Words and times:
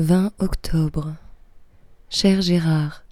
20 0.00 0.32
octobre. 0.38 1.14
Cher 2.08 2.40
Gérard, 2.40 3.04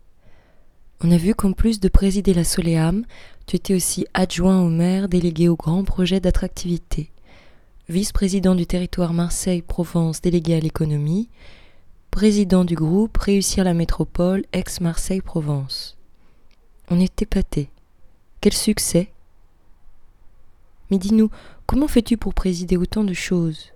on 1.03 1.11
a 1.11 1.19
vu 1.19 1.35
qu'en 1.35 1.53
plus 1.53 1.81
de 1.81 1.89
présider 1.91 2.33
la 2.33 2.45
Soleam, 2.45 3.05
tu 3.47 3.57
étais 3.57 3.75
aussi 3.75 4.07
adjoint 4.15 4.63
au 4.63 4.71
maire 4.71 5.11
délégué 5.11 5.51
au 5.51 5.57
grand 5.57 5.85
projet 5.85 6.19
d'attractivité, 6.19 7.13
vice-président 7.91 8.55
du 8.55 8.65
territoire 8.67 9.13
Marseille-Provence 9.13 10.23
délégué 10.23 10.55
à 10.55 10.61
l'économie, 10.61 11.29
président 12.11 12.65
du 12.65 12.75
groupe 12.75 13.19
Réussir 13.19 13.65
la 13.65 13.75
métropole 13.75 14.47
ex-Marseille-Provence. 14.55 15.99
On 16.89 16.99
est 17.01 17.21
épaté. 17.21 17.69
Quel 18.41 18.55
succès 18.55 19.13
Mais 20.91 20.97
dis-nous, 20.97 21.29
comment 21.67 21.87
fais-tu 21.87 22.17
pour 22.17 22.33
présider 22.33 22.79
autant 22.79 23.05
de 23.05 23.13
choses? 23.13 23.75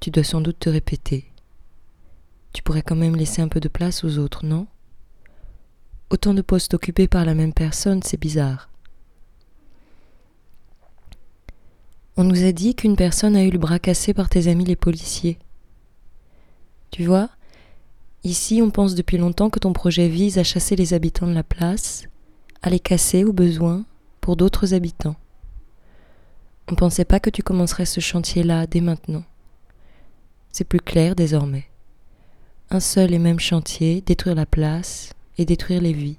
Tu 0.00 0.10
dois 0.10 0.24
sans 0.24 0.40
doute 0.40 0.58
te 0.58 0.68
répéter. 0.68 1.30
Tu 2.54 2.62
pourrais 2.62 2.82
quand 2.82 2.96
même 2.96 3.16
laisser 3.16 3.42
un 3.42 3.48
peu 3.48 3.60
de 3.60 3.68
place 3.68 4.04
aux 4.04 4.16
autres, 4.16 4.46
non? 4.46 4.66
Autant 6.08 6.32
de 6.32 6.40
postes 6.40 6.72
occupés 6.72 7.08
par 7.08 7.24
la 7.24 7.34
même 7.34 7.52
personne, 7.52 8.02
c'est 8.02 8.20
bizarre. 8.20 8.70
On 12.16 12.22
nous 12.22 12.44
a 12.44 12.52
dit 12.52 12.76
qu'une 12.76 12.94
personne 12.94 13.34
a 13.34 13.42
eu 13.42 13.50
le 13.50 13.58
bras 13.58 13.80
cassé 13.80 14.14
par 14.14 14.28
tes 14.28 14.46
amis 14.46 14.64
les 14.64 14.76
policiers. 14.76 15.36
Tu 16.92 17.04
vois, 17.04 17.28
ici 18.22 18.62
on 18.62 18.70
pense 18.70 18.94
depuis 18.94 19.18
longtemps 19.18 19.50
que 19.50 19.58
ton 19.58 19.72
projet 19.72 20.06
vise 20.06 20.38
à 20.38 20.44
chasser 20.44 20.76
les 20.76 20.94
habitants 20.94 21.26
de 21.26 21.34
la 21.34 21.42
place, 21.42 22.04
à 22.62 22.70
les 22.70 22.78
casser 22.78 23.24
au 23.24 23.32
besoin 23.32 23.84
pour 24.20 24.36
d'autres 24.36 24.74
habitants. 24.74 25.16
On 26.68 26.72
ne 26.72 26.76
pensait 26.76 27.04
pas 27.04 27.18
que 27.18 27.30
tu 27.30 27.42
commencerais 27.42 27.84
ce 27.84 27.98
chantier-là 27.98 28.68
dès 28.68 28.80
maintenant. 28.80 29.24
C'est 30.52 30.62
plus 30.62 30.80
clair 30.80 31.16
désormais. 31.16 31.66
Un 32.70 32.80
seul 32.80 33.12
et 33.12 33.18
même 33.18 33.40
chantier, 33.40 34.00
détruire 34.00 34.34
la 34.34 34.46
place 34.46 35.12
et 35.38 35.44
détruire 35.44 35.80
les 35.80 35.92
vies. 35.92 36.18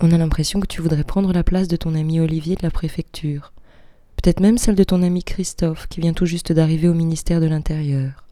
On 0.00 0.12
a 0.12 0.18
l'impression 0.18 0.60
que 0.60 0.66
tu 0.66 0.80
voudrais 0.80 1.04
prendre 1.04 1.32
la 1.32 1.44
place 1.44 1.68
de 1.68 1.76
ton 1.76 1.94
ami 1.94 2.20
Olivier 2.20 2.56
de 2.56 2.62
la 2.62 2.70
préfecture, 2.70 3.52
peut-être 4.16 4.40
même 4.40 4.56
celle 4.56 4.74
de 4.76 4.84
ton 4.84 5.02
ami 5.02 5.22
Christophe 5.22 5.88
qui 5.88 6.00
vient 6.00 6.14
tout 6.14 6.26
juste 6.26 6.52
d'arriver 6.52 6.88
au 6.88 6.94
ministère 6.94 7.40
de 7.40 7.46
l'Intérieur. 7.46 8.24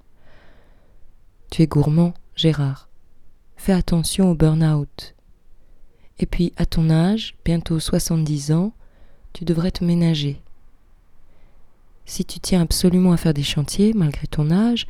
Tu 1.50 1.62
es 1.62 1.66
gourmand, 1.66 2.14
Gérard. 2.36 2.88
Fais 3.56 3.72
attention 3.72 4.30
au 4.30 4.34
burn-out. 4.34 5.14
Et 6.18 6.26
puis, 6.26 6.52
à 6.56 6.66
ton 6.66 6.90
âge, 6.90 7.34
bientôt 7.44 7.80
70 7.80 8.52
ans, 8.52 8.72
tu 9.32 9.44
devrais 9.44 9.70
te 9.70 9.84
ménager. 9.84 10.40
Si 12.06 12.24
tu 12.24 12.40
tiens 12.40 12.62
absolument 12.62 13.12
à 13.12 13.16
faire 13.16 13.34
des 13.34 13.42
chantiers, 13.42 13.92
malgré 13.94 14.26
ton 14.26 14.50
âge, 14.50 14.86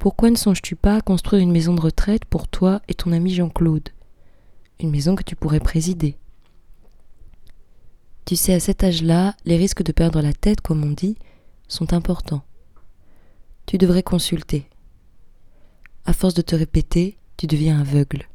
pourquoi 0.00 0.30
ne 0.30 0.36
songes-tu 0.36 0.76
pas 0.76 0.96
à 0.96 1.00
construire 1.02 1.42
une 1.42 1.52
maison 1.52 1.74
de 1.74 1.80
retraite 1.82 2.24
pour 2.24 2.48
toi 2.48 2.80
et 2.88 2.94
ton 2.94 3.12
ami 3.12 3.34
Jean-Claude? 3.34 3.90
Une 4.80 4.90
maison 4.90 5.14
que 5.14 5.22
tu 5.22 5.36
pourrais 5.36 5.60
présider. 5.60 6.16
Tu 8.24 8.34
sais, 8.34 8.54
à 8.54 8.60
cet 8.60 8.82
âge-là, 8.82 9.36
les 9.44 9.58
risques 9.58 9.82
de 9.82 9.92
perdre 9.92 10.22
la 10.22 10.32
tête, 10.32 10.62
comme 10.62 10.82
on 10.84 10.92
dit, 10.92 11.18
sont 11.68 11.92
importants. 11.92 12.42
Tu 13.66 13.76
devrais 13.76 14.02
consulter. 14.02 14.70
À 16.06 16.14
force 16.14 16.32
de 16.32 16.40
te 16.40 16.56
répéter, 16.56 17.18
tu 17.36 17.46
deviens 17.46 17.78
aveugle. 17.78 18.29